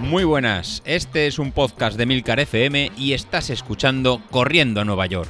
Muy 0.00 0.24
buenas, 0.24 0.82
este 0.86 1.26
es 1.26 1.38
un 1.38 1.52
podcast 1.52 1.98
de 1.98 2.06
Milcar 2.06 2.40
FM 2.40 2.92
y 2.96 3.12
estás 3.12 3.50
escuchando 3.50 4.22
Corriendo 4.30 4.80
a 4.80 4.84
Nueva 4.84 5.04
York. 5.06 5.28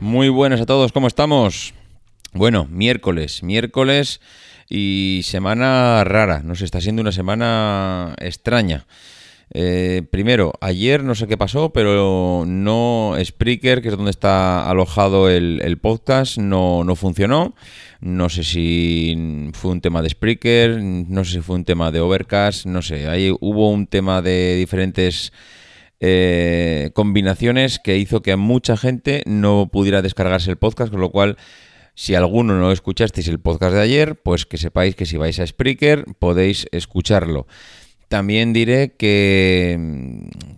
Muy 0.00 0.28
buenas 0.28 0.60
a 0.60 0.66
todos, 0.66 0.92
¿cómo 0.92 1.06
estamos? 1.06 1.74
Bueno, 2.32 2.66
miércoles, 2.68 3.44
miércoles 3.44 4.20
y 4.68 5.20
semana 5.22 6.02
rara, 6.02 6.40
nos 6.42 6.60
está 6.60 6.80
siendo 6.80 7.02
una 7.02 7.12
semana 7.12 8.14
extraña. 8.18 8.84
Eh, 9.52 10.02
primero, 10.10 10.52
ayer 10.60 11.04
no 11.04 11.14
sé 11.14 11.26
qué 11.26 11.36
pasó, 11.36 11.72
pero 11.72 12.44
no 12.46 13.14
Spreaker, 13.22 13.82
que 13.82 13.88
es 13.88 13.96
donde 13.96 14.10
está 14.10 14.68
alojado 14.68 15.28
el, 15.28 15.78
podcast, 15.80 16.38
no, 16.38 16.84
no, 16.84 16.96
funcionó. 16.96 17.54
No 18.00 18.28
sé 18.28 18.44
si 18.44 19.50
fue 19.52 19.72
un 19.72 19.80
tema 19.80 20.02
de 20.02 20.10
Spreaker, 20.10 20.82
no 20.82 21.24
sé 21.24 21.32
si 21.32 21.40
fue 21.40 21.56
un 21.56 21.64
tema 21.64 21.90
de 21.90 22.00
Overcast, 22.00 22.66
no 22.66 22.82
sé. 22.82 23.08
Ahí 23.08 23.34
hubo 23.40 23.70
un 23.70 23.86
tema 23.86 24.22
de 24.22 24.56
diferentes 24.56 25.32
eh, 26.00 26.90
combinaciones 26.94 27.78
que 27.78 27.96
hizo 27.96 28.22
que 28.22 28.36
mucha 28.36 28.76
gente 28.76 29.22
no 29.26 29.68
pudiera 29.72 30.02
descargarse 30.02 30.50
el 30.50 30.56
podcast, 30.56 30.90
con 30.90 31.00
lo 31.00 31.10
cual 31.10 31.36
si 31.94 32.14
alguno 32.14 32.58
no 32.58 32.72
escuchasteis 32.72 33.28
el 33.28 33.38
podcast 33.38 33.74
de 33.74 33.80
ayer, 33.80 34.16
pues 34.16 34.46
que 34.46 34.58
sepáis 34.58 34.96
que 34.96 35.06
si 35.06 35.16
vais 35.16 35.38
a 35.38 35.46
Spreaker 35.46 36.04
podéis 36.18 36.66
escucharlo. 36.72 37.46
También 38.14 38.52
diré 38.52 38.92
que, 38.92 39.76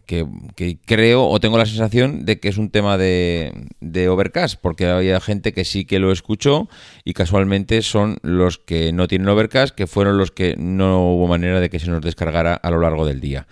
que, 0.04 0.78
creo 0.84 1.26
o 1.26 1.40
tengo 1.40 1.56
la 1.56 1.64
sensación 1.64 2.26
de 2.26 2.38
que 2.38 2.48
es 2.48 2.58
un 2.58 2.68
tema 2.68 2.98
de, 2.98 3.50
de, 3.80 4.10
Overcast, 4.10 4.60
porque 4.60 4.84
había 4.86 5.18
gente 5.20 5.54
que 5.54 5.64
sí 5.64 5.86
que 5.86 5.98
lo 5.98 6.12
escuchó 6.12 6.68
y 7.02 7.14
casualmente 7.14 7.80
son 7.80 8.18
los 8.20 8.58
que 8.58 8.92
no 8.92 9.08
tienen 9.08 9.30
Overcast, 9.30 9.74
que 9.74 9.86
fueron 9.86 10.18
los 10.18 10.32
que 10.32 10.54
no 10.58 11.14
hubo 11.14 11.28
manera 11.28 11.58
de 11.58 11.70
que 11.70 11.78
se 11.78 11.88
nos 11.88 12.02
descargara 12.02 12.52
a 12.52 12.70
lo 12.70 12.78
largo 12.78 13.06
del 13.06 13.22
día. 13.22 13.46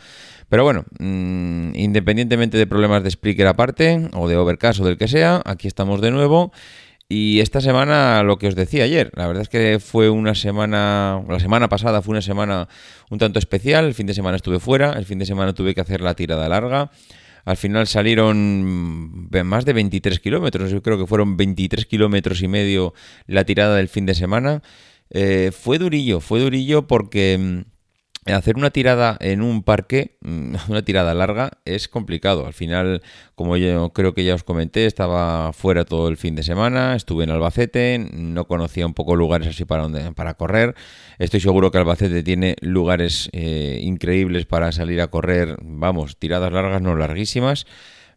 Pero 0.51 0.65
bueno, 0.65 0.85
mm, 0.99 1.75
independientemente 1.75 2.59
de 2.59 2.67
problemas 2.67 3.03
de 3.03 3.11
Spreaker 3.11 3.47
aparte, 3.47 4.11
o 4.13 4.29
de 4.29 4.37
Overcast 4.37 4.81
o 4.81 4.85
del 4.85 4.99
que 4.99 5.09
sea, 5.09 5.41
aquí 5.47 5.67
estamos 5.67 6.03
de 6.03 6.11
nuevo 6.11 6.53
y 7.15 7.41
esta 7.41 7.61
semana, 7.61 8.25
lo 8.25 8.39
que 8.39 8.49
os 8.49 8.57
decía 8.57 8.83
ayer, 8.83 9.13
la 9.15 9.29
verdad 9.29 9.43
es 9.43 9.49
que 9.49 9.79
fue 9.79 10.11
una 10.11 10.35
semana, 10.35 11.23
la 11.29 11.39
semana 11.39 11.69
pasada 11.69 12.03
fue 12.03 12.11
una 12.11 12.23
semana 12.23 12.67
un 13.09 13.21
tanto 13.21 13.39
especial, 13.39 13.85
el 13.85 13.95
fin 13.95 14.09
de 14.09 14.15
semana 14.15 14.35
estuve 14.35 14.59
fuera, 14.59 14.95
el 14.95 15.05
fin 15.05 15.21
de 15.21 15.25
semana 15.25 15.53
tuve 15.53 15.77
que 15.77 15.81
hacer 15.81 16.01
la 16.01 16.15
tirada 16.15 16.49
larga, 16.49 16.91
al 17.45 17.57
final 17.57 17.87
salieron 17.87 19.29
más 19.31 19.65
de 19.65 19.75
23 19.75 20.19
kilómetros, 20.19 20.73
yo 20.73 20.83
creo 20.83 20.99
que 20.99 21.07
fueron 21.07 21.37
23 21.37 21.87
kilómetros 21.87 22.43
y 22.43 22.49
medio 22.49 22.95
la 23.29 23.45
tirada 23.45 23.77
del 23.77 23.87
fin 23.87 24.07
de 24.07 24.15
semana. 24.17 24.63
Eh, 25.11 25.53
fue 25.57 25.79
durillo, 25.79 26.19
fue 26.19 26.41
durillo 26.41 26.89
porque 26.89 27.39
mm, 27.39 27.74
Hacer 28.27 28.57
una 28.57 28.71
tirada 28.71 29.19
en 29.21 29.43
un 29.43 29.63
parque, 29.63 30.17
mm, 30.23 30.55
una 30.71 30.83
tirada 30.83 31.13
larga, 31.13 31.59
es 31.67 31.89
complicado. 31.89 32.47
Al 32.47 32.55
final, 32.55 33.03
como 33.35 33.59
yo 33.59 33.91
creo 33.93 34.15
que 34.15 34.25
ya 34.25 34.35
os 34.35 34.45
comenté, 34.45 34.87
estaba 34.87 35.53
fuera 35.53 35.85
todo 35.85 36.09
el 36.09 36.17
fin 36.17 36.35
de 36.35 36.43
semana, 36.43 36.97
estuve 36.97 37.25
en 37.25 37.31
Albacete, 37.31 37.99
no 38.13 38.47
conocía 38.47 38.87
un 38.87 38.95
poco 38.95 39.15
lugares 39.15 39.49
así 39.49 39.67
para, 39.67 39.83
donde, 39.83 40.13
para 40.13 40.35
correr. 40.35 40.75
Estoy 41.19 41.41
seguro 41.41 41.71
que 41.71 41.79
Albacete 41.79 42.23
tiene 42.23 42.57
lugares 42.61 43.29
eh, 43.33 43.81
increíbles 43.83 44.47
para 44.47 44.73
salir 44.73 45.03
a 45.03 45.09
correr, 45.09 45.57
vamos, 45.63 46.17
tiradas 46.17 46.51
largas, 46.51 46.81
no 46.81 46.97
larguísimas. 46.97 47.67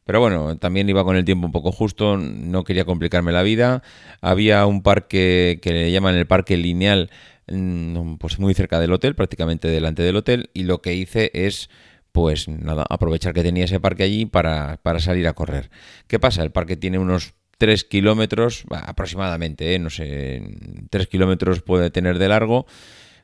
Pero 0.06 0.22
bueno, 0.22 0.58
también 0.58 0.88
iba 0.88 1.04
con 1.04 1.18
el 1.18 1.26
tiempo 1.26 1.48
un 1.48 1.52
poco 1.52 1.74
justo, 1.74 2.16
no 2.16 2.64
quería 2.64 2.86
complicarme 2.86 3.34
la 3.34 3.44
vida. 3.44 3.84
Había 4.22 4.66
un 4.66 4.82
parque 4.82 5.60
que 5.62 5.72
le 5.72 5.92
llaman 5.92 6.16
el 6.16 6.26
Parque 6.26 6.56
Lineal 6.56 7.10
pues 8.20 8.40
muy 8.40 8.54
cerca 8.54 8.80
del 8.80 8.94
hotel, 8.94 9.16
prácticamente 9.16 9.68
delante 9.68 10.04
del 10.04 10.18
hotel, 10.18 10.50
y 10.54 10.64
lo 10.64 10.82
que 10.82 10.96
hice 10.96 11.32
es 11.34 11.70
pues 12.12 12.48
nada, 12.48 12.84
aprovechar 12.90 13.34
que 13.34 13.44
tenía 13.44 13.66
ese 13.66 13.80
parque 13.80 14.02
allí 14.02 14.26
para, 14.26 14.80
salir 14.98 15.28
a 15.28 15.34
correr. 15.34 15.70
¿Qué 16.08 16.18
pasa? 16.20 16.42
El 16.42 16.52
parque 16.52 16.76
tiene 16.76 16.98
unos 16.98 17.36
3 17.60 17.84
kilómetros 17.84 18.66
aproximadamente, 18.72 19.76
¿eh? 19.76 19.80
no 19.80 19.92
sé, 19.92 20.42
3 20.90 21.08
kilómetros 21.08 21.62
puede 21.62 21.92
tener 21.92 22.18
de 22.18 22.28
largo, 22.28 22.66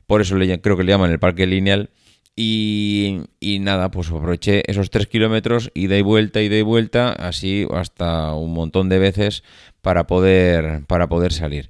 por 0.06 0.20
eso 0.20 0.36
le, 0.36 0.60
creo 0.60 0.76
que 0.76 0.84
le 0.84 0.92
llaman 0.92 1.10
el 1.10 1.18
parque 1.18 1.46
lineal. 1.46 1.90
Y, 2.36 3.22
y 3.38 3.60
nada, 3.60 3.90
pues 3.92 4.10
aproveché 4.10 4.62
esos 4.68 4.90
3 4.90 5.08
kilómetros, 5.08 5.72
ida 5.74 5.96
y 5.96 6.02
vuelta, 6.02 6.40
ida 6.40 6.56
y 6.56 6.62
vuelta, 6.62 7.12
así 7.12 7.66
hasta 7.72 8.32
un 8.34 8.52
montón 8.52 8.88
de 8.88 8.98
veces 8.98 9.42
para 9.82 10.06
poder, 10.06 10.84
para 10.86 11.08
poder 11.08 11.32
salir. 11.32 11.68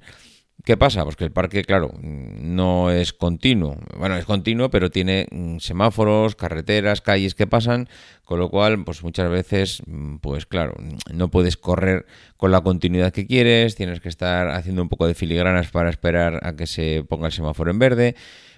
¿Qué 0.65 0.77
pasa? 0.77 1.03
Pues 1.03 1.15
que 1.15 1.23
el 1.23 1.31
parque, 1.31 1.63
claro, 1.63 1.91
no 2.01 2.89
es 2.89 3.13
continuo. 3.13 3.77
Bueno, 3.99 4.17
es 4.17 4.25
continuo, 4.25 4.71
pero 4.71 4.89
tiene 4.89 5.27
mm, 5.29 5.59
semáforos, 5.59 6.35
carreteras, 6.35 7.01
calles 7.01 7.35
que 7.35 7.45
pasan, 7.45 7.87
con 8.23 8.39
lo 8.39 8.49
cual, 8.49 8.83
pues 8.83 9.03
muchas 9.03 9.29
veces, 9.29 9.83
mm, 9.85 10.15
pues 10.15 10.47
claro, 10.47 10.73
no 11.13 11.29
puedes 11.29 11.55
correr 11.55 12.07
con 12.35 12.51
la 12.51 12.61
continuidad 12.61 13.13
que 13.13 13.27
quieres, 13.27 13.75
tienes 13.75 13.99
que 13.99 14.09
estar 14.09 14.47
haciendo 14.49 14.81
un 14.81 14.89
poco 14.89 15.05
de 15.05 15.13
filigranas 15.13 15.69
para 15.69 15.91
esperar 15.91 16.39
a 16.43 16.55
que 16.55 16.65
se 16.65 17.05
ponga 17.07 17.27
el 17.27 17.33
semáforo 17.33 17.69
en 17.69 17.77
verde. 17.77 18.15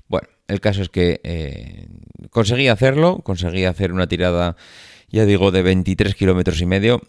Bueno, 0.07 0.29
el 0.47 0.61
caso 0.61 0.83
es 0.83 0.89
que 0.89 1.19
eh, 1.25 1.89
conseguí 2.29 2.69
hacerlo, 2.69 3.19
conseguí 3.19 3.65
hacer 3.65 3.91
una 3.91 4.07
tirada, 4.07 4.55
ya 5.09 5.25
digo, 5.25 5.51
de 5.51 5.61
23 5.61 6.15
kilómetros 6.15 6.61
y 6.61 6.65
medio 6.65 7.01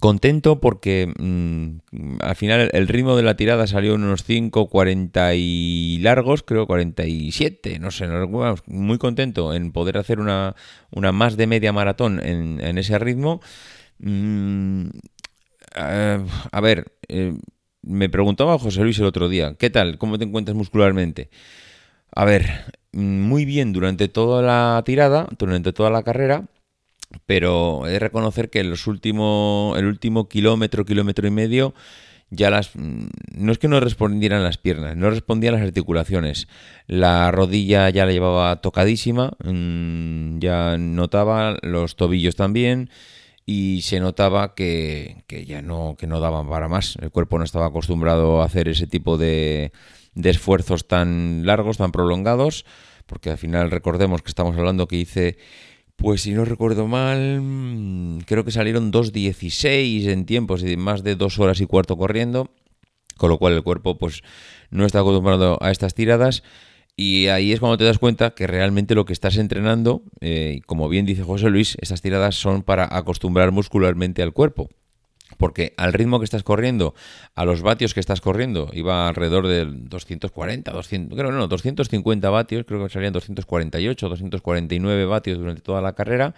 Contento 0.00 0.58
porque 0.58 1.12
mm, 1.18 2.20
al 2.20 2.34
final 2.34 2.70
el 2.72 2.88
ritmo 2.88 3.14
de 3.14 3.22
la 3.22 3.36
tirada 3.36 3.66
salió 3.66 3.94
en 3.94 4.04
unos 4.04 4.24
5, 4.24 4.68
40 4.68 5.34
y 5.34 5.98
largos, 5.98 6.42
creo 6.42 6.66
47, 6.66 7.78
no 7.78 7.90
sé, 7.90 8.08
muy 8.66 8.96
contento 8.96 9.52
en 9.52 9.70
poder 9.70 9.98
hacer 9.98 10.18
una, 10.18 10.56
una 10.90 11.12
más 11.12 11.36
de 11.36 11.46
media 11.46 11.72
maratón 11.72 12.20
en, 12.24 12.78
ese 12.78 12.98
ritmo. 12.98 13.42
Mm, 13.98 14.86
a 15.74 16.60
ver, 16.62 16.96
eh, 17.08 17.34
me 17.82 18.08
preguntaba 18.08 18.58
José 18.58 18.82
Luis 18.82 18.98
el 18.98 19.06
otro 19.06 19.28
día, 19.28 19.56
¿qué 19.58 19.68
tal? 19.68 19.98
¿Cómo 19.98 20.18
te 20.18 20.24
encuentras 20.24 20.56
muscularmente? 20.56 21.28
A 22.14 22.24
ver, 22.24 22.72
muy 22.92 23.44
bien 23.44 23.72
durante 23.74 24.08
toda 24.08 24.42
la 24.42 24.82
tirada, 24.86 25.28
durante 25.38 25.72
toda 25.74 25.90
la 25.90 26.02
carrera 26.02 26.46
pero 27.26 27.86
he 27.86 27.92
de 27.92 27.98
reconocer 27.98 28.50
que 28.50 28.64
los 28.64 28.86
últimos, 28.86 29.78
el 29.78 29.86
último 29.86 30.28
kilómetro, 30.28 30.84
kilómetro 30.84 31.26
y 31.26 31.30
medio, 31.30 31.74
ya 32.32 32.50
las 32.50 32.74
mm, 32.74 33.08
no 33.34 33.52
es 33.52 33.58
que 33.58 33.68
no 33.68 33.78
respondieran 33.78 34.42
las 34.42 34.58
piernas, 34.58 34.96
no 34.96 35.10
respondían 35.10 35.54
las 35.54 35.62
articulaciones. 35.62 36.48
La 36.86 37.30
rodilla 37.30 37.90
ya 37.90 38.06
la 38.06 38.12
llevaba 38.12 38.60
tocadísima, 38.60 39.32
mm, 39.44 40.38
ya 40.38 40.76
notaba 40.78 41.58
los 41.62 41.96
tobillos 41.96 42.34
también 42.34 42.90
y 43.44 43.82
se 43.82 44.00
notaba 44.00 44.54
que, 44.54 45.24
ya 45.46 45.62
no, 45.62 45.96
que 45.98 46.06
no 46.06 46.20
daban 46.20 46.48
para 46.48 46.68
más. 46.68 46.96
El 47.02 47.10
cuerpo 47.10 47.38
no 47.38 47.44
estaba 47.44 47.66
acostumbrado 47.66 48.40
a 48.40 48.46
hacer 48.46 48.68
ese 48.68 48.86
tipo 48.86 49.18
de, 49.18 49.72
de 50.14 50.30
esfuerzos 50.30 50.88
tan 50.88 51.44
largos, 51.44 51.76
tan 51.76 51.92
prolongados, 51.92 52.64
porque 53.06 53.30
al 53.30 53.38
final 53.38 53.70
recordemos 53.70 54.22
que 54.22 54.30
estamos 54.30 54.56
hablando 54.56 54.88
que 54.88 54.96
hice 54.96 55.38
pues 56.02 56.22
si 56.22 56.32
no 56.32 56.44
recuerdo 56.44 56.88
mal, 56.88 57.40
mm, 57.40 58.22
creo 58.26 58.44
que 58.44 58.50
salieron 58.50 58.90
2.16 58.90 60.08
en 60.08 60.26
tiempos 60.26 60.64
y 60.64 60.76
más 60.76 61.04
de 61.04 61.14
dos 61.14 61.38
horas 61.38 61.60
y 61.60 61.66
cuarto 61.66 61.96
corriendo, 61.96 62.50
con 63.16 63.30
lo 63.30 63.38
cual 63.38 63.52
el 63.52 63.62
cuerpo 63.62 63.98
pues 63.98 64.22
no 64.70 64.84
está 64.84 64.98
acostumbrado 64.98 65.62
a 65.62 65.70
estas 65.70 65.94
tiradas 65.94 66.42
y 66.96 67.28
ahí 67.28 67.52
es 67.52 67.60
cuando 67.60 67.78
te 67.78 67.84
das 67.84 67.98
cuenta 67.98 68.34
que 68.34 68.48
realmente 68.48 68.96
lo 68.96 69.04
que 69.04 69.12
estás 69.12 69.36
entrenando, 69.36 70.02
eh, 70.20 70.60
como 70.66 70.88
bien 70.88 71.06
dice 71.06 71.22
José 71.22 71.50
Luis, 71.50 71.78
estas 71.80 72.02
tiradas 72.02 72.34
son 72.34 72.64
para 72.64 72.88
acostumbrar 72.96 73.52
muscularmente 73.52 74.22
al 74.22 74.32
cuerpo 74.32 74.70
porque 75.36 75.74
al 75.76 75.92
ritmo 75.92 76.18
que 76.18 76.24
estás 76.24 76.42
corriendo, 76.42 76.94
a 77.34 77.44
los 77.44 77.62
vatios 77.62 77.94
que 77.94 78.00
estás 78.00 78.20
corriendo, 78.20 78.70
iba 78.72 79.08
alrededor 79.08 79.46
de 79.46 79.66
240, 79.66 80.70
200, 80.70 81.18
creo 81.18 81.32
no, 81.32 81.48
250 81.48 82.30
vatios, 82.30 82.64
creo 82.66 82.82
que 82.84 82.92
salían 82.92 83.12
248, 83.12 84.08
249 84.08 85.04
vatios 85.06 85.38
durante 85.38 85.62
toda 85.62 85.80
la 85.80 85.94
carrera. 85.94 86.34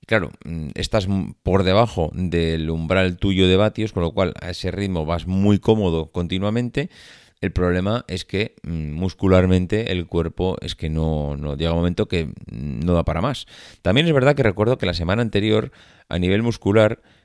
Y 0.00 0.06
claro, 0.06 0.30
mm, 0.44 0.70
estás 0.74 1.06
por 1.42 1.62
debajo 1.62 2.10
del 2.12 2.68
umbral 2.70 3.16
tuyo 3.16 3.46
de 3.46 3.56
vatios, 3.56 3.92
con 3.92 4.02
lo 4.02 4.12
cual 4.12 4.34
a 4.40 4.50
ese 4.50 4.70
ritmo 4.70 5.06
vas 5.06 5.26
muy 5.26 5.58
cómodo 5.58 6.10
continuamente. 6.10 6.90
El 7.40 7.52
problema 7.52 8.04
es 8.06 8.24
que 8.24 8.54
mm, 8.62 8.92
muscularmente 8.92 9.92
el 9.92 10.06
cuerpo 10.06 10.56
es 10.60 10.74
que 10.74 10.88
no, 10.88 11.36
no 11.36 11.56
llega 11.56 11.72
un 11.72 11.78
momento 11.78 12.06
que 12.06 12.32
no 12.50 12.94
da 12.94 13.04
para 13.04 13.20
más. 13.20 13.46
También 13.82 14.06
es 14.06 14.12
verdad 14.12 14.34
que 14.34 14.42
recuerdo 14.42 14.78
que 14.78 14.86
la 14.86 14.94
semana 14.94 15.22
anterior, 15.22 15.72
a 16.08 16.18
nivel 16.18 16.42
muscular, 16.42 17.00
Mm, 17.00 17.21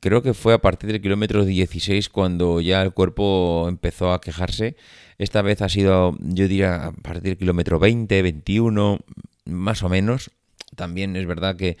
creo 0.00 0.22
que 0.22 0.34
fue 0.34 0.54
a 0.54 0.58
partir 0.58 0.90
del 0.90 1.00
kilómetro 1.00 1.44
16 1.44 2.08
cuando 2.08 2.60
ya 2.60 2.82
el 2.82 2.92
cuerpo 2.92 3.66
empezó 3.68 4.12
a 4.12 4.20
quejarse. 4.20 4.76
Esta 5.18 5.42
vez 5.42 5.62
ha 5.62 5.68
sido, 5.68 6.16
yo 6.20 6.48
diría, 6.48 6.86
a 6.86 6.92
partir 6.92 7.22
del 7.22 7.36
kilómetro 7.38 7.78
20, 7.78 8.22
21, 8.22 9.00
más 9.46 9.82
o 9.82 9.88
menos. 9.88 10.30
También 10.76 11.16
es 11.16 11.26
verdad 11.26 11.56
que 11.56 11.76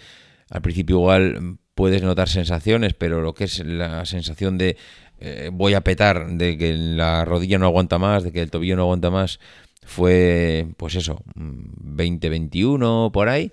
al 0.50 0.62
principio 0.62 0.96
igual 0.96 1.58
puedes 1.74 2.02
notar 2.02 2.28
sensaciones, 2.28 2.94
pero 2.94 3.20
lo 3.20 3.34
que 3.34 3.44
es 3.44 3.64
la 3.64 4.06
sensación 4.06 4.58
de 4.58 4.76
eh, 5.20 5.50
voy 5.52 5.74
a 5.74 5.82
petar, 5.82 6.28
de 6.28 6.56
que 6.56 6.74
la 6.74 7.24
rodilla 7.24 7.58
no 7.58 7.66
aguanta 7.66 7.98
más, 7.98 8.22
de 8.22 8.32
que 8.32 8.42
el 8.42 8.50
tobillo 8.50 8.76
no 8.76 8.82
aguanta 8.82 9.10
más, 9.10 9.40
fue, 9.84 10.68
pues 10.76 10.94
eso, 10.94 11.22
20-21 11.34 13.10
por 13.12 13.28
ahí. 13.28 13.52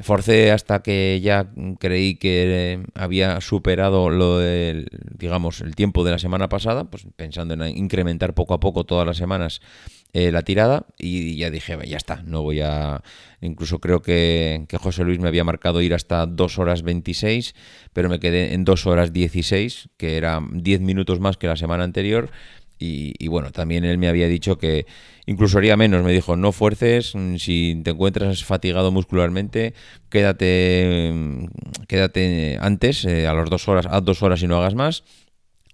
Forcé 0.00 0.50
hasta 0.50 0.82
que 0.82 1.20
ya 1.22 1.52
creí 1.78 2.16
que 2.16 2.82
había 2.94 3.40
superado 3.40 4.10
lo 4.10 4.38
del, 4.38 4.88
digamos, 5.16 5.60
el 5.60 5.76
tiempo 5.76 6.02
de 6.02 6.12
la 6.12 6.18
semana 6.18 6.48
pasada, 6.48 6.84
pues 6.84 7.06
pensando 7.14 7.54
en 7.54 7.76
incrementar 7.76 8.34
poco 8.34 8.54
a 8.54 8.60
poco 8.60 8.84
todas 8.84 9.06
las 9.06 9.18
semanas 9.18 9.60
eh, 10.14 10.32
la 10.32 10.42
tirada 10.42 10.86
y 10.98 11.36
ya 11.36 11.50
dije, 11.50 11.78
ya 11.86 11.96
está, 11.96 12.22
no 12.24 12.42
voy 12.42 12.60
a... 12.60 13.02
Incluso 13.40 13.80
creo 13.80 14.02
que, 14.02 14.66
que, 14.68 14.76
José 14.76 15.04
Luis 15.04 15.18
me 15.18 15.28
había 15.28 15.44
marcado 15.44 15.80
ir 15.82 15.94
hasta 15.94 16.26
2 16.26 16.58
horas 16.58 16.82
26, 16.82 17.54
pero 17.92 18.08
me 18.08 18.20
quedé 18.20 18.54
en 18.54 18.64
2 18.64 18.86
horas 18.86 19.12
16, 19.12 19.88
que 19.96 20.16
era 20.16 20.40
10 20.52 20.80
minutos 20.80 21.18
más 21.20 21.36
que 21.36 21.46
la 21.46 21.56
semana 21.56 21.84
anterior 21.84 22.30
y, 22.82 23.28
bueno, 23.28 23.52
también 23.52 23.84
él 23.84 23.98
me 23.98 24.08
había 24.08 24.26
dicho 24.26 24.58
que 24.58 24.86
incluso 25.26 25.58
haría 25.58 25.76
menos. 25.76 26.02
Me 26.02 26.12
dijo, 26.12 26.36
no 26.36 26.52
fuerces, 26.52 27.14
mm, 27.14 27.36
si 27.36 27.80
te 27.84 27.90
encuentras 27.90 28.44
fatigado 28.44 28.90
muscularmente, 28.90 29.74
quédate, 30.08 31.10
mm, 31.14 31.46
quédate 31.86 32.58
antes, 32.60 33.04
eh, 33.04 33.26
a 33.26 33.34
las 33.34 33.48
dos 33.50 33.68
horas, 33.68 33.86
a 33.88 34.00
dos 34.00 34.22
horas 34.22 34.42
y 34.42 34.46
no 34.48 34.58
hagas 34.58 34.74
más. 34.74 35.04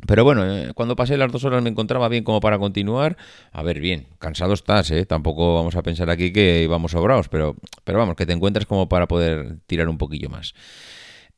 Pero 0.07 0.23
bueno, 0.23 0.45
eh, 0.47 0.73
cuando 0.75 0.95
pasé 0.95 1.17
las 1.17 1.33
dos 1.33 1.45
horas 1.45 1.63
me 1.63 1.71
encontraba 1.71 2.09
bien 2.09 2.23
como 2.25 2.41
para 2.41 2.59
continuar. 2.59 3.17
A 3.53 3.63
ver, 3.63 3.81
bien, 3.81 4.07
cansado 4.19 4.53
estás, 4.55 4.91
¿eh? 4.93 5.07
Tampoco 5.07 5.55
vamos 5.57 5.75
a 5.77 5.83
pensar 5.83 6.09
aquí 6.11 6.33
que 6.33 6.63
íbamos 6.63 6.93
sobrados, 6.93 7.29
pero, 7.29 7.57
pero 7.85 7.99
vamos, 7.99 8.15
que 8.15 8.27
te 8.27 8.33
encuentras 8.33 8.67
como 8.67 8.89
para 8.89 9.09
poder 9.09 9.59
tirar 9.67 9.89
un 9.89 9.99
poquillo 9.99 10.29
más. 10.31 10.55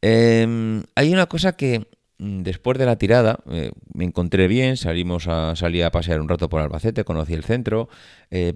Em, 0.03 0.83
hay 0.95 1.13
una 1.13 1.27
cosa 1.27 1.57
que 1.57 1.87
después 2.21 2.79
de 2.79 2.85
la 2.85 2.97
tirada 2.97 3.41
eh, 3.51 3.73
me 3.95 4.05
encontré 4.05 4.47
bien, 4.47 4.77
salimos 4.77 5.27
a, 5.27 5.57
salí 5.57 5.81
a 5.81 5.91
pasear 5.91 6.21
un 6.21 6.29
rato 6.29 6.49
por 6.51 6.61
Albacete, 6.61 7.05
conocí 7.05 7.33
el 7.33 7.45
centro, 7.45 7.89
eh, 8.31 8.55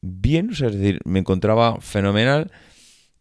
bien, 0.00 0.50
es 0.50 0.60
decir, 0.60 1.00
me 1.04 1.18
encontraba 1.18 1.80
fenomenal, 1.80 2.50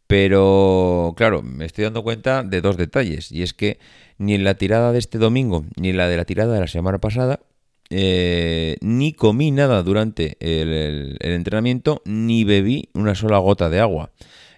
pero 0.08 1.14
claro, 1.18 1.42
me 1.42 1.66
estoy 1.66 1.84
dando 1.84 2.04
cuenta 2.04 2.44
de 2.44 2.62
dos 2.62 2.78
detalles, 2.78 3.32
y 3.32 3.44
es 3.44 3.54
que 3.54 3.78
ni 4.18 4.34
en 4.34 4.46
la 4.46 4.56
tirada 4.56 4.94
de 4.94 5.00
este 5.00 5.18
domingo, 5.18 5.66
ni 5.76 5.90
en 5.90 5.98
la 5.98 6.08
de 6.08 6.16
la 6.16 6.26
tirada 6.26 6.54
de 6.54 6.62
la 6.62 6.68
semana 6.68 7.00
pasada, 7.00 7.42
eh, 7.90 8.78
ni 8.80 9.12
comí 9.12 9.52
nada 9.52 9.84
durante 9.84 10.38
el 10.40 11.18
entrenamiento, 11.20 12.02
ni 12.06 12.46
bebí 12.46 12.90
una 12.94 13.16
sola 13.16 13.38
gota 13.40 13.70
de 13.70 13.82
agua. 13.82 14.12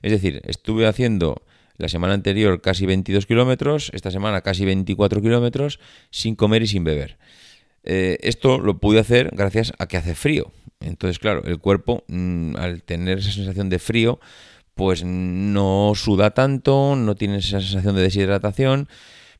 Es 0.03 0.11
decir, 0.11 0.41
estuve 0.45 0.85
haciendo 0.85 1.41
la 1.77 1.87
semana 1.89 2.13
anterior 2.13 2.61
casi 2.61 2.85
22 2.85 3.25
kilómetros, 3.25 3.91
esta 3.93 4.11
semana 4.11 4.41
casi 4.41 4.65
24 4.65 5.21
kilómetros, 5.21 5.79
sin 6.09 6.35
comer 6.35 6.63
y 6.63 6.67
sin 6.67 6.83
beber. 6.83 7.17
Eh, 7.83 8.17
esto 8.21 8.59
lo 8.59 8.79
pude 8.79 8.99
hacer 8.99 9.29
gracias 9.33 9.73
a 9.77 9.87
que 9.87 9.97
hace 9.97 10.15
frío. 10.15 10.51
Entonces, 10.79 11.19
claro, 11.19 11.43
el 11.45 11.59
cuerpo, 11.59 12.03
mm, 12.07 12.55
al 12.57 12.83
tener 12.83 13.19
esa 13.19 13.31
sensación 13.31 13.69
de 13.69 13.79
frío, 13.79 14.19
pues 14.73 15.03
no 15.03 15.93
suda 15.95 16.31
tanto, 16.31 16.95
no 16.95 17.15
tiene 17.15 17.37
esa 17.37 17.61
sensación 17.61 17.95
de 17.95 18.01
deshidratación, 18.01 18.89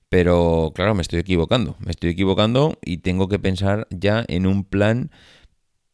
pero 0.10 0.72
claro, 0.74 0.96
me 0.96 1.02
estoy 1.02 1.20
equivocando, 1.20 1.76
me 1.80 1.92
estoy 1.92 2.12
equivocando 2.12 2.78
y 2.84 3.00
tengo 3.00 3.28
que 3.28 3.40
pensar 3.40 3.88
ya 3.90 4.24
en 4.28 4.48
un 4.48 4.64
plan 4.64 5.12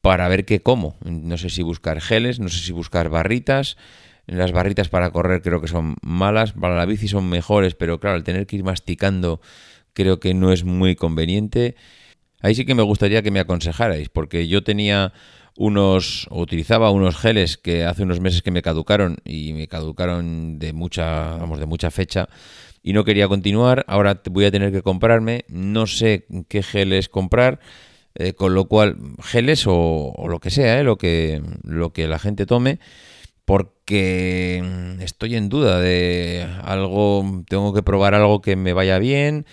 para 0.02 0.28
ver 0.28 0.46
qué 0.46 0.62
como. 0.62 0.96
No 1.04 1.38
sé 1.38 1.50
si 1.50 1.64
buscar 1.64 2.02
geles, 2.02 2.40
no 2.40 2.50
sé 2.50 2.60
si 2.60 2.72
buscar 2.72 3.10
barritas, 3.10 3.78
las 4.31 4.51
barritas 4.51 4.89
para 4.89 5.12
correr 5.12 5.42
creo 5.42 5.62
que 5.62 5.68
son 5.68 5.95
malas, 6.01 6.54
para 6.54 6.75
la 6.75 6.86
bici 6.86 7.07
son 7.07 7.30
mejores, 7.30 7.75
pero 7.75 8.00
claro, 8.00 8.16
al 8.16 8.24
tener 8.24 8.48
que 8.48 8.56
ir 8.56 8.63
masticando 8.63 9.42
creo 9.94 10.19
que 10.19 10.33
no 10.33 10.51
es 10.51 10.63
muy 10.63 10.95
conveniente. 10.95 11.75
Ahí 12.42 12.56
sí 12.56 12.66
que 12.66 12.75
me 12.75 12.83
gustaría 12.83 13.22
que 13.22 13.31
me 13.31 13.39
aconsejarais, 13.39 14.10
porque 14.10 14.48
yo 14.48 14.63
tenía 14.63 15.13
unos, 15.57 16.28
o 16.31 16.42
utilizaba 16.42 16.92
unos 16.92 17.18
geles 17.18 17.57
que 17.57 17.83
hace 17.83 18.04
unos 18.04 18.19
meses 18.19 18.42
que 18.42 18.51
me 18.51 18.62
caducaron 18.62 19.18
y 19.25 19.54
me 19.54 19.68
caducaron 19.68 20.60
de 20.60 20.74
mucha, 20.74 21.36
vamos, 21.36 21.60
de 21.60 21.66
mucha 21.66 21.92
fecha 21.92 22.30
y 22.81 22.94
no 22.94 23.04
quería 23.04 23.28
continuar. 23.28 23.86
Ahora 23.88 24.22
voy 24.31 24.45
a 24.45 24.51
tener 24.51 24.72
que 24.72 24.81
comprarme, 24.81 25.45
no 25.50 25.88
sé 25.88 26.25
qué 26.48 26.63
geles 26.63 27.10
comprar. 27.10 27.60
Eh, 28.13 28.33
con 28.33 28.54
lo 28.54 28.66
cual, 28.66 28.98
geles 29.24 29.63
o, 29.68 30.13
lo 30.28 30.39
que 30.39 30.50
sea, 30.50 30.80
eh, 30.80 30.83
lo, 30.83 30.98
que, 30.98 31.42
lo 31.63 31.94
que 31.94 32.10
la 32.10 32.19
gente 32.19 32.45
tome, 32.45 32.80
porque 33.46 34.64
mm, 34.64 35.02
estoy 35.02 35.36
en 35.36 35.50
duda 35.50 35.80
de 35.80 36.48
algo, 36.64 37.44
tengo 37.48 37.74
que 37.74 37.84
probar 37.84 38.16
algo 38.16 38.42
que 38.42 38.56
me 38.56 38.74
vaya 38.74 39.00
bien, 39.00 39.46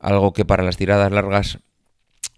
algo 0.00 0.32
que 0.32 0.44
para 0.44 0.62
las 0.62 0.76
tiradas 0.76 1.12
largas 1.12 1.58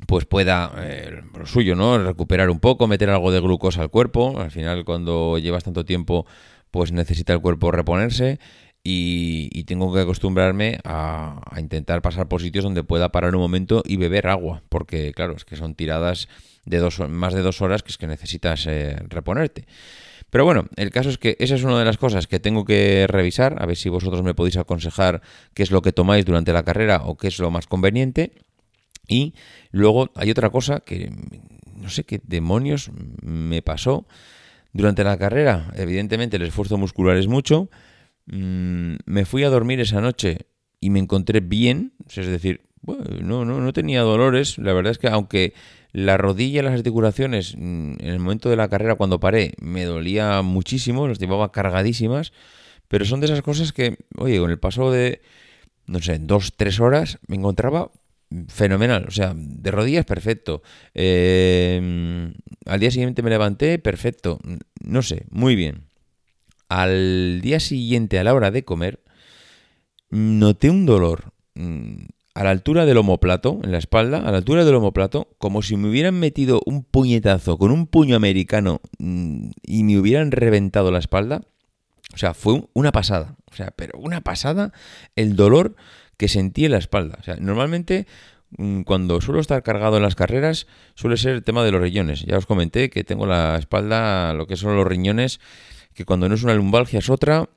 pues 0.06 0.24
pueda, 0.26 0.72
eh, 0.78 1.22
lo 1.36 1.46
suyo, 1.46 1.74
¿no? 1.74 1.98
Recuperar 1.98 2.50
un 2.50 2.60
poco, 2.60 2.86
meter 2.86 3.10
algo 3.10 3.32
de 3.32 3.40
glucosa 3.40 3.82
al 3.82 3.90
cuerpo. 3.90 4.40
Al 4.40 4.50
final, 4.50 4.84
cuando 4.84 5.38
llevas 5.38 5.64
tanto 5.64 5.84
tiempo, 5.84 6.24
pues 6.70 6.92
necesita 6.92 7.32
el 7.32 7.40
cuerpo 7.40 7.72
reponerse. 7.72 8.38
Y, 8.90 9.64
tengo 9.64 9.92
que 9.92 10.00
acostumbrarme 10.00 10.78
a, 10.82 11.42
intentar 11.58 12.00
pasar 12.00 12.26
por 12.26 12.40
sitios 12.40 12.64
donde 12.64 12.82
pueda 12.82 13.12
parar 13.12 13.34
un 13.34 13.42
momento 13.42 13.82
y 13.84 13.96
beber 13.96 14.28
agua. 14.28 14.62
Porque, 14.70 15.12
claro, 15.12 15.36
es 15.36 15.44
que 15.44 15.56
son 15.56 15.74
tiradas 15.74 16.28
de 16.64 16.78
dos, 16.78 16.98
más 17.06 17.34
de 17.34 17.42
dos 17.42 17.60
horas 17.60 17.82
que 17.82 17.90
es 17.90 17.98
que 17.98 18.06
necesitas 18.06 18.66
eh, 18.66 18.96
reponerte. 19.08 19.66
Pero 20.30 20.46
bueno, 20.46 20.64
el 20.76 20.88
caso 20.88 21.10
es 21.10 21.18
que 21.18 21.36
esa 21.38 21.54
es 21.54 21.64
una 21.64 21.78
de 21.78 21.84
las 21.84 21.98
cosas 21.98 22.26
que 22.26 22.40
tengo 22.40 22.64
que 22.64 23.06
revisar, 23.06 23.62
a 23.62 23.66
ver 23.66 23.76
si 23.76 23.90
vosotros 23.90 24.22
me 24.22 24.34
podéis 24.34 24.56
aconsejar 24.56 25.20
qué 25.52 25.62
es 25.62 25.70
lo 25.70 25.82
que 25.82 25.92
tomáis 25.92 26.24
durante 26.24 26.54
la 26.54 26.62
carrera 26.62 27.02
o 27.04 27.18
qué 27.18 27.28
es 27.28 27.38
lo 27.38 27.50
más 27.50 27.66
conveniente. 27.66 28.32
Y 29.06 29.34
luego 29.70 30.10
hay 30.14 30.30
otra 30.30 30.48
cosa 30.48 30.80
que 30.80 31.12
no 31.76 31.90
sé 31.90 32.04
qué 32.04 32.20
demonios 32.24 32.90
me 33.22 33.60
pasó 33.60 34.06
durante 34.72 35.04
la 35.04 35.18
carrera. 35.18 35.72
Evidentemente 35.76 36.36
el 36.36 36.42
esfuerzo 36.42 36.78
muscular 36.78 37.18
es 37.18 37.26
mucho. 37.26 37.68
Mm, 38.30 38.96
me 39.06 39.24
fui 39.24 39.44
a 39.44 39.50
dormir 39.50 39.80
esa 39.80 40.00
noche 40.00 40.46
y 40.80 40.90
me 40.90 40.98
encontré 40.98 41.40
bien, 41.40 41.94
es 42.14 42.26
decir, 42.26 42.62
no, 43.22 43.44
no, 43.44 43.60
no 43.60 43.72
tenía 43.72 44.02
dolores. 44.02 44.58
La 44.58 44.72
verdad 44.72 44.92
es 44.92 44.98
que 44.98 45.08
aunque 45.08 45.54
la 45.92 46.16
rodilla 46.16 46.60
y 46.60 46.62
las 46.62 46.74
articulaciones 46.74 47.56
mm, 47.56 47.94
en 47.98 48.08
el 48.08 48.18
momento 48.18 48.50
de 48.50 48.56
la 48.56 48.68
carrera 48.68 48.94
cuando 48.96 49.20
paré 49.20 49.54
me 49.60 49.84
dolía 49.84 50.42
muchísimo, 50.42 51.08
las 51.08 51.18
llevaba 51.18 51.52
cargadísimas, 51.52 52.32
pero 52.88 53.04
son 53.04 53.20
de 53.20 53.26
esas 53.26 53.42
cosas 53.42 53.72
que, 53.72 53.96
oye, 54.16 54.38
con 54.38 54.50
el 54.50 54.58
paso 54.58 54.90
de, 54.90 55.20
no 55.86 56.00
sé, 56.00 56.18
dos, 56.18 56.54
tres 56.56 56.80
horas 56.80 57.18
me 57.26 57.36
encontraba 57.36 57.90
fenomenal, 58.48 59.06
o 59.08 59.10
sea, 59.10 59.32
de 59.34 59.70
rodillas 59.70 60.04
perfecto. 60.04 60.62
Eh, 60.94 62.30
al 62.66 62.80
día 62.80 62.90
siguiente 62.90 63.22
me 63.22 63.30
levanté, 63.30 63.78
perfecto, 63.78 64.38
no 64.82 65.02
sé, 65.02 65.24
muy 65.30 65.56
bien. 65.56 65.87
Al 66.68 67.40
día 67.40 67.60
siguiente, 67.60 68.18
a 68.18 68.24
la 68.24 68.34
hora 68.34 68.50
de 68.50 68.64
comer, 68.64 69.00
noté 70.10 70.70
un 70.70 70.86
dolor 70.86 71.32
mm, 71.54 72.06
a 72.34 72.44
la 72.44 72.50
altura 72.50 72.86
del 72.86 72.98
homoplato, 72.98 73.58
en 73.64 73.72
la 73.72 73.78
espalda, 73.78 74.18
a 74.18 74.30
la 74.30 74.38
altura 74.38 74.64
del 74.64 74.76
homoplato, 74.76 75.28
como 75.38 75.62
si 75.62 75.76
me 75.76 75.88
hubieran 75.88 76.20
metido 76.20 76.60
un 76.66 76.84
puñetazo 76.84 77.58
con 77.58 77.72
un 77.72 77.86
puño 77.86 78.14
americano 78.14 78.80
mm, 78.98 79.50
y 79.62 79.82
me 79.82 79.98
hubieran 79.98 80.30
reventado 80.30 80.90
la 80.90 81.00
espalda. 81.00 81.42
O 82.14 82.16
sea, 82.16 82.34
fue 82.34 82.64
una 82.74 82.92
pasada. 82.92 83.36
O 83.50 83.54
sea, 83.54 83.72
pero 83.72 83.98
una 83.98 84.20
pasada 84.20 84.72
el 85.16 85.36
dolor 85.36 85.74
que 86.16 86.28
sentí 86.28 86.64
en 86.64 86.72
la 86.72 86.78
espalda. 86.78 87.16
O 87.20 87.22
sea, 87.24 87.36
normalmente 87.40 88.06
mm, 88.56 88.82
cuando 88.82 89.20
suelo 89.20 89.40
estar 89.40 89.62
cargado 89.62 89.96
en 89.96 90.02
las 90.02 90.14
carreras 90.14 90.66
suele 90.94 91.16
ser 91.16 91.34
el 91.34 91.42
tema 91.42 91.64
de 91.64 91.72
los 91.72 91.80
riñones. 91.80 92.22
Ya 92.22 92.38
os 92.38 92.46
comenté 92.46 92.88
que 92.88 93.04
tengo 93.04 93.26
la 93.26 93.56
espalda, 93.56 94.32
lo 94.34 94.46
que 94.46 94.56
son 94.56 94.76
los 94.76 94.86
riñones, 94.86 95.40
que 95.98 96.04
cuando 96.04 96.28
no 96.28 96.36
es 96.36 96.44
una 96.44 96.54
lumbalgia 96.54 97.00
es 97.00 97.10
otra 97.10 97.50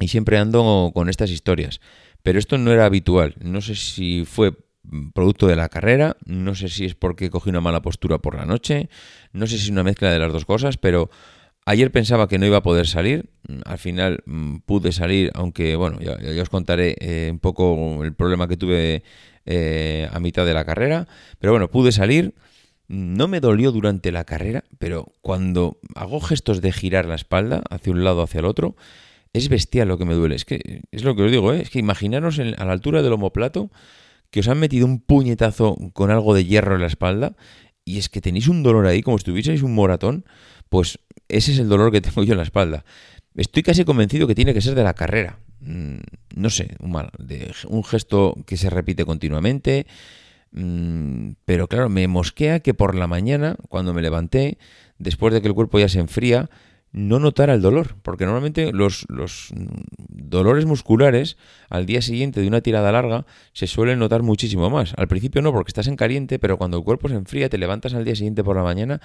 y 0.00 0.08
siempre 0.08 0.38
ando 0.38 0.90
con 0.92 1.08
estas 1.08 1.30
historias. 1.30 1.80
Pero 2.24 2.40
esto 2.40 2.58
no 2.58 2.72
era 2.72 2.84
habitual. 2.84 3.36
No 3.38 3.60
sé 3.60 3.76
si 3.76 4.24
fue 4.24 4.56
producto 5.14 5.46
de 5.46 5.54
la 5.54 5.68
carrera, 5.68 6.16
no 6.24 6.56
sé 6.56 6.68
si 6.68 6.84
es 6.84 6.96
porque 6.96 7.30
cogí 7.30 7.48
una 7.48 7.60
mala 7.60 7.82
postura 7.82 8.18
por 8.18 8.34
la 8.34 8.44
noche, 8.44 8.88
no 9.32 9.46
sé 9.46 9.56
si 9.56 9.66
es 9.66 9.70
una 9.70 9.84
mezcla 9.84 10.10
de 10.10 10.18
las 10.18 10.32
dos 10.32 10.44
cosas, 10.44 10.78
pero 10.78 11.10
ayer 11.64 11.92
pensaba 11.92 12.26
que 12.26 12.38
no 12.38 12.46
iba 12.46 12.56
a 12.56 12.62
poder 12.62 12.88
salir, 12.88 13.30
al 13.64 13.78
final 13.78 14.24
mm, 14.26 14.56
pude 14.66 14.90
salir, 14.90 15.30
aunque 15.34 15.76
bueno, 15.76 16.00
ya, 16.00 16.42
os 16.42 16.48
contaré 16.48 16.96
eh, 16.98 17.28
un 17.30 17.38
poco 17.38 18.02
el 18.02 18.14
problema 18.14 18.48
que 18.48 18.56
tuve 18.56 19.04
eh, 19.44 20.08
a 20.12 20.18
mitad 20.18 20.44
de 20.44 20.54
la 20.54 20.64
carrera, 20.64 21.06
pero 21.38 21.52
bueno, 21.52 21.70
pude 21.70 21.92
salir. 21.92 22.34
No 22.88 23.26
me 23.26 23.40
dolió 23.40 23.72
durante 23.72 24.12
la 24.12 24.24
carrera, 24.24 24.64
pero 24.78 25.12
cuando 25.20 25.78
hago 25.94 26.20
gestos 26.20 26.60
de 26.60 26.72
girar 26.72 27.06
la 27.06 27.16
espalda 27.16 27.62
hacia 27.70 27.92
un 27.92 28.04
lado 28.04 28.22
hacia 28.22 28.40
el 28.40 28.46
otro, 28.46 28.76
es 29.32 29.48
bestial 29.48 29.88
lo 29.88 29.98
que 29.98 30.04
me 30.04 30.14
duele. 30.14 30.36
Es 30.36 30.44
que 30.44 30.82
es 30.90 31.04
lo 31.04 31.16
que 31.16 31.22
os 31.22 31.30
digo, 31.30 31.52
¿eh? 31.52 31.62
es 31.62 31.70
que 31.70 31.78
imaginaros 31.78 32.38
a 32.38 32.64
la 32.64 32.72
altura 32.72 33.02
del 33.02 33.12
homoplato 33.12 33.70
que 34.30 34.40
os 34.40 34.48
han 34.48 34.58
metido 34.58 34.86
un 34.86 35.00
puñetazo 35.00 35.76
con 35.92 36.10
algo 36.10 36.34
de 36.34 36.44
hierro 36.44 36.74
en 36.74 36.80
la 36.80 36.86
espalda 36.86 37.36
y 37.84 37.98
es 37.98 38.08
que 38.08 38.20
tenéis 38.20 38.48
un 38.48 38.62
dolor 38.62 38.86
ahí 38.86 39.02
como 39.02 39.18
si 39.18 39.24
tuvieseis 39.24 39.62
un 39.62 39.74
moratón, 39.74 40.24
pues 40.68 40.98
ese 41.28 41.52
es 41.52 41.58
el 41.58 41.68
dolor 41.68 41.92
que 41.92 42.00
tengo 42.02 42.22
yo 42.24 42.32
en 42.32 42.38
la 42.38 42.44
espalda. 42.44 42.84
Estoy 43.34 43.62
casi 43.62 43.84
convencido 43.84 44.26
que 44.26 44.34
tiene 44.34 44.54
que 44.54 44.60
ser 44.60 44.74
de 44.74 44.84
la 44.84 44.94
carrera. 44.94 45.38
mm, 45.60 45.98
no 46.36 46.50
sé, 46.50 46.76
un 46.80 46.96
un 47.68 47.84
gesto 47.84 48.36
que 48.46 48.56
se 48.56 48.70
repite 48.70 49.04
continuamente, 49.04 49.86
pero 50.52 51.68
claro, 51.68 51.88
me 51.88 52.08
mosquea 52.08 52.60
que 52.60 52.74
por 52.74 52.94
la 52.94 53.06
mañana, 53.06 53.56
cuando 53.68 53.92
me 53.92 54.02
levanté, 54.02 54.58
después 54.98 55.34
de 55.34 55.42
que 55.42 55.48
el 55.48 55.54
cuerpo 55.54 55.78
ya 55.78 55.88
se 55.88 55.98
enfría, 55.98 56.48
no 56.92 57.18
notara 57.18 57.52
el 57.52 57.60
dolor, 57.60 57.96
porque 58.02 58.24
normalmente 58.24 58.72
los, 58.72 59.04
los, 59.08 59.52
dolores 60.08 60.64
musculares 60.64 61.36
al 61.68 61.84
día 61.84 62.00
siguiente 62.00 62.40
de 62.40 62.48
una 62.48 62.62
tirada 62.62 62.90
larga 62.90 63.26
se 63.52 63.66
suelen 63.66 63.98
notar 63.98 64.22
muchísimo 64.22 64.70
más. 64.70 64.94
Al 64.96 65.06
principio 65.06 65.42
no, 65.42 65.52
porque 65.52 65.68
estás 65.68 65.88
en 65.88 65.96
caliente, 65.96 66.38
pero 66.38 66.56
cuando 66.56 66.78
el 66.78 66.84
cuerpo 66.84 67.08
se 67.08 67.16
enfría, 67.16 67.50
te 67.50 67.58
levantas 67.58 67.92
al 67.92 68.06
día 68.06 68.16
siguiente 68.16 68.42
por 68.42 68.56
la 68.56 68.62
mañana, 68.62 69.02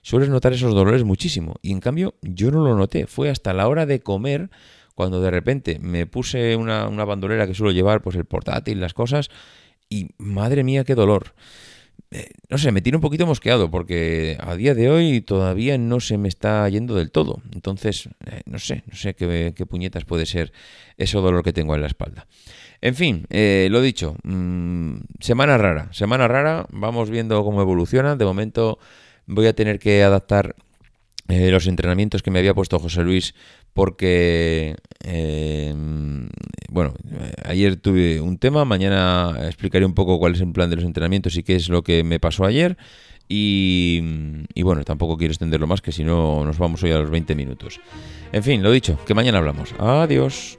sueles 0.00 0.30
notar 0.30 0.54
esos 0.54 0.72
dolores 0.72 1.04
muchísimo. 1.04 1.56
Y 1.60 1.72
en 1.72 1.80
cambio 1.80 2.14
yo 2.22 2.50
no 2.50 2.64
lo 2.64 2.74
noté, 2.74 3.06
fue 3.06 3.28
hasta 3.28 3.52
la 3.52 3.68
hora 3.68 3.84
de 3.84 4.00
comer 4.00 4.48
cuando 4.94 5.20
de 5.20 5.30
repente 5.30 5.78
me 5.78 6.06
puse 6.06 6.56
una 6.56 6.88
bandolera 7.04 7.46
que 7.46 7.52
suelo 7.52 7.70
llevar, 7.70 8.00
pues 8.00 8.16
el 8.16 8.24
portátil, 8.24 8.80
las 8.80 8.94
cosas, 8.94 9.28
y 9.88 10.10
madre 10.18 10.64
mía, 10.64 10.84
qué 10.84 10.94
dolor. 10.94 11.34
Eh, 12.12 12.30
no 12.48 12.56
sé, 12.56 12.70
me 12.70 12.82
tiene 12.82 12.96
un 12.96 13.02
poquito 13.02 13.26
mosqueado 13.26 13.70
porque 13.70 14.36
a 14.40 14.54
día 14.54 14.74
de 14.74 14.88
hoy 14.90 15.20
todavía 15.20 15.76
no 15.76 15.98
se 15.98 16.18
me 16.18 16.28
está 16.28 16.68
yendo 16.68 16.94
del 16.94 17.10
todo. 17.10 17.42
Entonces, 17.52 18.08
eh, 18.26 18.42
no 18.46 18.58
sé, 18.58 18.84
no 18.86 18.96
sé 18.96 19.14
qué, 19.14 19.66
puñetas 19.68 20.04
puede 20.04 20.24
ser 20.24 20.52
ese 20.96 21.16
dolor 21.18 21.42
que 21.42 21.52
tengo 21.52 21.74
en 21.74 21.80
la 21.80 21.88
espalda. 21.88 22.26
En 22.80 22.94
fin, 22.94 23.26
eh, 23.30 23.68
lo 23.70 23.80
dicho, 23.80 24.16
mm, 24.22 24.98
semana 25.20 25.58
rara, 25.58 25.92
semana 25.92 26.28
rara, 26.28 26.66
vamos 26.70 27.10
viendo 27.10 27.42
cómo 27.42 27.60
evoluciona. 27.60 28.14
De 28.14 28.24
momento 28.24 28.78
voy 29.26 29.46
a 29.46 29.54
tener 29.54 29.78
que 29.78 30.02
adaptar 30.02 30.54
los 31.28 31.66
entrenamientos 31.66 32.22
que 32.22 32.30
me 32.30 32.38
había 32.38 32.54
puesto 32.54 32.78
José 32.78 33.02
Luis 33.02 33.34
porque, 33.76 34.74
bueno, 36.70 36.94
ayer 37.44 37.76
tuve 37.76 38.22
un 38.22 38.38
tema, 38.38 38.64
mañana 38.64 39.36
explicaré 39.44 39.84
un 39.84 39.92
poco 39.92 40.18
cuál 40.18 40.34
es 40.34 40.40
el 40.40 40.50
plan 40.50 40.70
de 40.70 40.76
los 40.76 40.84
entrenamientos 40.86 41.36
y 41.36 41.42
qué 41.42 41.56
es 41.56 41.68
lo 41.68 41.82
que 41.82 42.02
me 42.02 42.18
pasó 42.18 42.46
ayer. 42.46 42.78
Y, 43.28 44.00
y 44.54 44.62
bueno, 44.62 44.82
tampoco 44.82 45.18
quiero 45.18 45.32
extenderlo 45.32 45.66
más, 45.66 45.82
que 45.82 45.92
si 45.92 46.04
no 46.04 46.42
nos 46.44 46.56
vamos 46.56 46.82
hoy 46.84 46.92
a 46.92 46.98
los 46.98 47.10
20 47.10 47.34
minutos. 47.34 47.78
En 48.32 48.42
fin, 48.42 48.62
lo 48.62 48.70
dicho, 48.72 48.98
que 49.04 49.12
mañana 49.12 49.38
hablamos. 49.38 49.74
Adiós. 49.78 50.58